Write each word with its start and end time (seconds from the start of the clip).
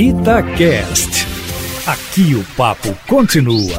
Itacast. 0.00 1.26
Aqui 1.84 2.32
o 2.36 2.44
papo 2.56 2.96
continua. 3.08 3.76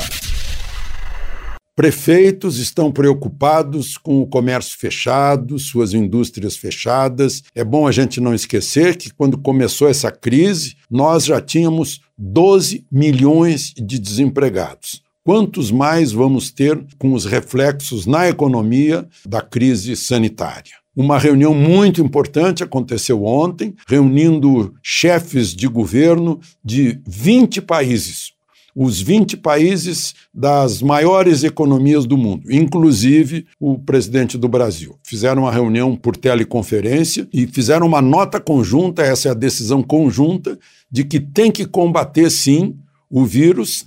Prefeitos 1.74 2.60
estão 2.60 2.92
preocupados 2.92 3.98
com 3.98 4.20
o 4.20 4.28
comércio 4.28 4.78
fechado, 4.78 5.58
suas 5.58 5.94
indústrias 5.94 6.58
fechadas. 6.58 7.42
É 7.56 7.64
bom 7.64 7.88
a 7.88 7.94
gente 7.94 8.20
não 8.20 8.34
esquecer 8.34 8.98
que, 8.98 9.14
quando 9.14 9.38
começou 9.38 9.88
essa 9.88 10.12
crise, 10.12 10.76
nós 10.92 11.24
já 11.24 11.40
tínhamos 11.40 12.02
12 12.18 12.86
milhões 12.92 13.74
de 13.78 13.98
desempregados. 13.98 15.02
Quantos 15.24 15.72
mais 15.72 16.12
vamos 16.12 16.52
ter 16.52 16.86
com 16.98 17.14
os 17.14 17.24
reflexos 17.24 18.06
na 18.06 18.28
economia 18.28 19.08
da 19.26 19.40
crise 19.40 19.96
sanitária? 19.96 20.79
Uma 20.96 21.20
reunião 21.20 21.54
muito 21.54 22.02
importante 22.02 22.64
aconteceu 22.64 23.24
ontem, 23.24 23.76
reunindo 23.88 24.74
chefes 24.82 25.56
de 25.56 25.68
governo 25.68 26.40
de 26.64 27.00
20 27.08 27.62
países, 27.62 28.34
os 28.76 29.02
20 29.02 29.38
países 29.38 30.16
das 30.34 30.82
maiores 30.82 31.44
economias 31.44 32.06
do 32.06 32.18
mundo, 32.18 32.52
inclusive 32.52 33.46
o 33.60 33.78
presidente 33.78 34.38
do 34.38 34.48
Brasil. 34.48 34.98
Fizeram 35.04 35.44
uma 35.44 35.52
reunião 35.52 35.96
por 35.96 36.16
teleconferência 36.16 37.28
e 37.32 37.46
fizeram 37.46 37.86
uma 37.86 38.02
nota 38.02 38.40
conjunta, 38.40 39.02
essa 39.02 39.30
é 39.30 39.32
a 39.32 39.36
decisão 39.36 39.84
conjunta, 39.84 40.58
de 40.92 41.04
que 41.04 41.20
tem 41.20 41.52
que 41.52 41.66
combater 41.66 42.30
sim 42.30 42.76
o 43.10 43.26
vírus? 43.26 43.86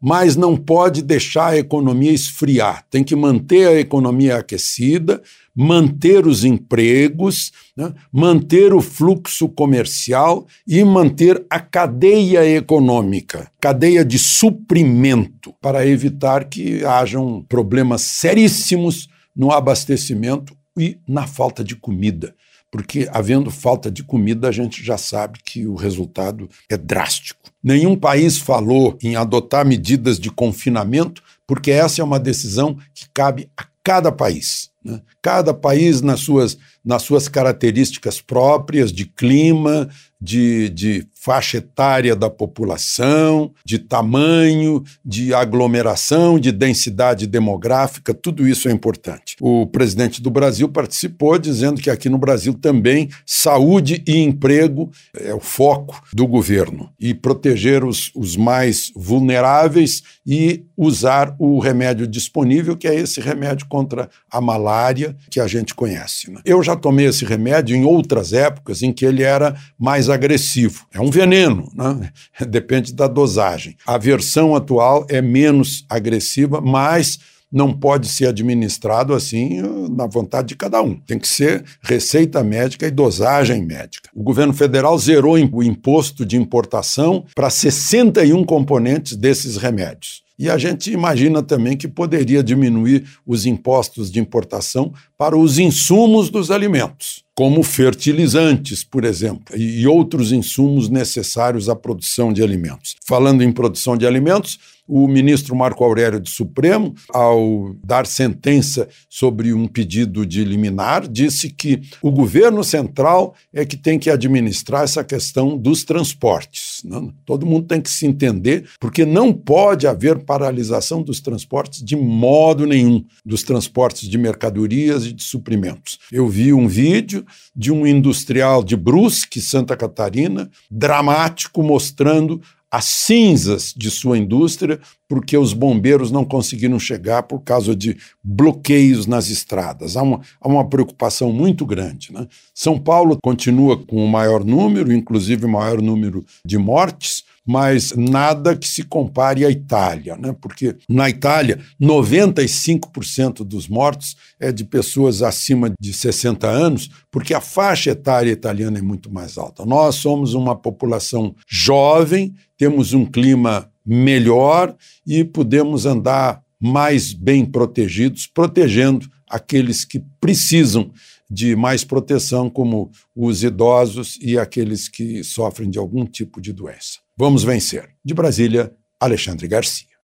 Mas 0.00 0.36
não 0.36 0.56
pode 0.56 1.02
deixar 1.02 1.48
a 1.48 1.58
economia 1.58 2.12
esfriar. 2.12 2.84
Tem 2.90 3.04
que 3.04 3.14
manter 3.16 3.68
a 3.68 3.80
economia 3.80 4.36
aquecida, 4.36 5.22
manter 5.54 6.26
os 6.26 6.44
empregos, 6.44 7.52
né? 7.76 7.92
manter 8.12 8.72
o 8.72 8.80
fluxo 8.80 9.48
comercial 9.48 10.46
e 10.66 10.82
manter 10.84 11.44
a 11.50 11.60
cadeia 11.60 12.44
econômica, 12.56 13.50
cadeia 13.60 14.04
de 14.04 14.18
suprimento, 14.18 15.54
para 15.60 15.86
evitar 15.86 16.44
que 16.44 16.84
hajam 16.84 17.44
problemas 17.48 18.02
seríssimos 18.02 19.08
no 19.36 19.50
abastecimento 19.50 20.56
e 20.78 20.96
na 21.06 21.26
falta 21.26 21.62
de 21.62 21.76
comida 21.76 22.34
porque 22.72 23.06
havendo 23.12 23.50
falta 23.50 23.90
de 23.90 24.02
comida, 24.02 24.48
a 24.48 24.50
gente 24.50 24.82
já 24.82 24.96
sabe 24.96 25.38
que 25.44 25.66
o 25.66 25.74
resultado 25.74 26.48
é 26.70 26.76
drástico. 26.76 27.38
Nenhum 27.62 27.94
país 27.94 28.38
falou 28.38 28.96
em 29.02 29.14
adotar 29.14 29.64
medidas 29.64 30.18
de 30.18 30.30
confinamento, 30.30 31.22
porque 31.46 31.70
essa 31.70 32.00
é 32.00 32.04
uma 32.04 32.18
decisão 32.18 32.78
que 32.94 33.04
cabe 33.12 33.46
a 33.54 33.66
cada 33.84 34.10
país. 34.10 34.70
Né? 34.82 35.02
Cada 35.20 35.52
país, 35.52 36.00
nas 36.00 36.20
suas, 36.20 36.56
nas 36.82 37.02
suas 37.02 37.28
características 37.28 38.22
próprias 38.22 38.90
de 38.90 39.04
clima, 39.04 39.90
de, 40.18 40.70
de 40.70 41.06
faixa 41.22 41.58
etária 41.58 42.16
da 42.16 42.28
população, 42.28 43.52
de 43.64 43.78
tamanho, 43.78 44.82
de 45.04 45.32
aglomeração, 45.32 46.36
de 46.36 46.50
densidade 46.50 47.28
demográfica, 47.28 48.12
tudo 48.12 48.46
isso 48.48 48.68
é 48.68 48.72
importante. 48.72 49.36
O 49.40 49.64
presidente 49.68 50.20
do 50.20 50.32
Brasil 50.32 50.68
participou 50.68 51.38
dizendo 51.38 51.80
que 51.80 51.88
aqui 51.88 52.08
no 52.08 52.18
Brasil 52.18 52.52
também 52.54 53.08
saúde 53.24 54.02
e 54.04 54.16
emprego 54.18 54.90
é 55.16 55.32
o 55.32 55.38
foco 55.38 56.02
do 56.12 56.26
governo 56.26 56.90
e 56.98 57.14
proteger 57.14 57.84
os, 57.84 58.10
os 58.16 58.36
mais 58.36 58.90
vulneráveis 58.96 60.02
e 60.26 60.64
usar 60.76 61.36
o 61.38 61.60
remédio 61.60 62.04
disponível, 62.04 62.76
que 62.76 62.88
é 62.88 62.96
esse 62.96 63.20
remédio 63.20 63.66
contra 63.68 64.10
a 64.28 64.40
malária 64.40 65.14
que 65.30 65.38
a 65.38 65.46
gente 65.46 65.72
conhece. 65.72 66.32
Né? 66.32 66.40
Eu 66.44 66.64
já 66.64 66.74
tomei 66.74 67.06
esse 67.06 67.24
remédio 67.24 67.76
em 67.76 67.84
outras 67.84 68.32
épocas 68.32 68.82
em 68.82 68.92
que 68.92 69.06
ele 69.06 69.22
era 69.22 69.54
mais 69.78 70.08
agressivo. 70.08 70.84
É 70.92 71.00
um 71.00 71.11
veneno, 71.12 71.70
né? 71.74 72.10
depende 72.48 72.92
da 72.92 73.06
dosagem. 73.06 73.76
A 73.86 73.98
versão 73.98 74.56
atual 74.56 75.06
é 75.08 75.22
menos 75.22 75.84
agressiva, 75.88 76.60
mas 76.60 77.18
não 77.52 77.72
pode 77.72 78.08
ser 78.08 78.28
administrado 78.28 79.12
assim 79.12 79.60
na 79.90 80.06
vontade 80.06 80.48
de 80.48 80.56
cada 80.56 80.80
um. 80.80 80.94
Tem 80.94 81.18
que 81.18 81.28
ser 81.28 81.62
receita 81.82 82.42
médica 82.42 82.86
e 82.86 82.90
dosagem 82.90 83.62
médica. 83.62 84.08
O 84.14 84.22
governo 84.22 84.54
federal 84.54 84.98
zerou 84.98 85.34
o 85.34 85.62
imposto 85.62 86.24
de 86.24 86.38
importação 86.38 87.26
para 87.34 87.50
61 87.50 88.42
componentes 88.44 89.14
desses 89.16 89.58
remédios. 89.58 90.22
E 90.42 90.50
a 90.50 90.58
gente 90.58 90.90
imagina 90.90 91.40
também 91.40 91.76
que 91.76 91.86
poderia 91.86 92.42
diminuir 92.42 93.04
os 93.24 93.46
impostos 93.46 94.10
de 94.10 94.18
importação 94.18 94.92
para 95.16 95.38
os 95.38 95.56
insumos 95.56 96.30
dos 96.30 96.50
alimentos, 96.50 97.22
como 97.32 97.62
fertilizantes, 97.62 98.82
por 98.82 99.04
exemplo, 99.04 99.56
e 99.56 99.86
outros 99.86 100.32
insumos 100.32 100.88
necessários 100.88 101.68
à 101.68 101.76
produção 101.76 102.32
de 102.32 102.42
alimentos. 102.42 102.96
Falando 103.06 103.44
em 103.44 103.52
produção 103.52 103.96
de 103.96 104.04
alimentos, 104.04 104.58
o 104.86 105.06
ministro 105.06 105.54
Marco 105.54 105.84
Aurélio 105.84 106.20
do 106.20 106.28
Supremo, 106.28 106.94
ao 107.08 107.74
dar 107.84 108.04
sentença 108.04 108.88
sobre 109.08 109.52
um 109.52 109.66
pedido 109.66 110.26
de 110.26 110.44
liminar, 110.44 111.08
disse 111.08 111.48
que 111.48 111.80
o 112.02 112.10
governo 112.10 112.64
central 112.64 113.34
é 113.52 113.64
que 113.64 113.76
tem 113.76 113.98
que 113.98 114.10
administrar 114.10 114.82
essa 114.82 115.04
questão 115.04 115.56
dos 115.56 115.84
transportes. 115.84 116.82
Né? 116.84 117.08
Todo 117.24 117.46
mundo 117.46 117.66
tem 117.66 117.80
que 117.80 117.90
se 117.90 118.06
entender, 118.06 118.68
porque 118.80 119.04
não 119.04 119.32
pode 119.32 119.86
haver 119.86 120.18
paralisação 120.32 121.02
dos 121.02 121.20
transportes 121.20 121.82
de 121.84 121.94
modo 121.94 122.66
nenhum, 122.66 123.04
dos 123.22 123.42
transportes 123.42 124.08
de 124.08 124.16
mercadorias 124.16 125.04
e 125.04 125.12
de 125.12 125.22
suprimentos. 125.22 125.98
Eu 126.10 126.26
vi 126.26 126.54
um 126.54 126.66
vídeo 126.66 127.22
de 127.54 127.70
um 127.70 127.86
industrial 127.86 128.64
de 128.64 128.74
Brusque, 128.74 129.42
Santa 129.42 129.76
Catarina, 129.76 130.50
dramático, 130.70 131.62
mostrando 131.62 132.40
as 132.70 132.86
cinzas 132.86 133.74
de 133.76 133.90
sua 133.90 134.16
indústria, 134.16 134.80
porque 135.06 135.36
os 135.36 135.52
bombeiros 135.52 136.10
não 136.10 136.24
conseguiram 136.24 136.78
chegar 136.78 137.24
por 137.24 137.40
causa 137.40 137.76
de 137.76 137.98
bloqueios 138.24 139.06
nas 139.06 139.28
estradas. 139.28 139.94
Há 139.98 140.02
uma, 140.02 140.22
há 140.40 140.48
uma 140.48 140.66
preocupação 140.66 141.30
muito 141.30 141.66
grande. 141.66 142.10
Né? 142.10 142.26
São 142.54 142.78
Paulo 142.78 143.18
continua 143.22 143.76
com 143.76 144.02
o 144.02 144.08
maior 144.08 144.42
número, 144.42 144.90
inclusive 144.90 145.44
o 145.44 145.50
maior 145.50 145.82
número 145.82 146.24
de 146.42 146.56
mortes, 146.56 147.24
mas 147.46 147.92
nada 147.96 148.56
que 148.56 148.68
se 148.68 148.82
compare 148.84 149.44
à 149.44 149.50
Itália, 149.50 150.16
né? 150.16 150.34
porque 150.40 150.76
na 150.88 151.10
Itália, 151.10 151.58
95% 151.80 153.44
dos 153.44 153.68
mortos 153.68 154.16
é 154.38 154.52
de 154.52 154.64
pessoas 154.64 155.22
acima 155.22 155.72
de 155.80 155.92
60 155.92 156.48
anos, 156.48 156.88
porque 157.10 157.34
a 157.34 157.40
faixa 157.40 157.90
etária 157.90 158.30
italiana 158.30 158.78
é 158.78 158.82
muito 158.82 159.12
mais 159.12 159.36
alta. 159.36 159.66
Nós 159.66 159.96
somos 159.96 160.34
uma 160.34 160.54
população 160.54 161.34
jovem, 161.48 162.34
temos 162.56 162.92
um 162.92 163.04
clima 163.04 163.68
melhor 163.84 164.74
e 165.04 165.24
podemos 165.24 165.84
andar 165.84 166.40
mais 166.60 167.12
bem 167.12 167.44
protegidos, 167.44 168.28
protegendo 168.28 169.10
aqueles 169.28 169.84
que 169.84 170.00
precisam 170.20 170.92
de 171.28 171.56
mais 171.56 171.82
proteção, 171.82 172.48
como 172.50 172.90
os 173.16 173.42
idosos 173.42 174.18
e 174.20 174.38
aqueles 174.38 174.86
que 174.86 175.24
sofrem 175.24 175.70
de 175.70 175.78
algum 175.78 176.04
tipo 176.04 176.40
de 176.40 176.52
doença. 176.52 177.01
Vamos 177.22 177.44
vencer. 177.44 177.94
De 178.02 178.14
Brasília, 178.14 178.76
Alexandre 178.98 179.46
Garcia. 179.46 179.91